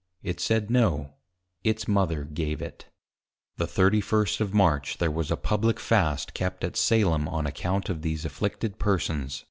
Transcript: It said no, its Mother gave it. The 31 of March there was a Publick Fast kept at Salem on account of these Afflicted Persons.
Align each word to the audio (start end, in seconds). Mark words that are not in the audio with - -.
It 0.23 0.39
said 0.39 0.71
no, 0.71 1.13
its 1.63 1.87
Mother 1.87 2.23
gave 2.23 2.59
it. 2.59 2.87
The 3.57 3.67
31 3.67 4.25
of 4.39 4.51
March 4.51 4.97
there 4.97 5.11
was 5.11 5.29
a 5.29 5.37
Publick 5.37 5.79
Fast 5.79 6.33
kept 6.33 6.63
at 6.63 6.75
Salem 6.75 7.27
on 7.27 7.45
account 7.45 7.87
of 7.87 8.01
these 8.01 8.25
Afflicted 8.25 8.79
Persons. 8.79 9.39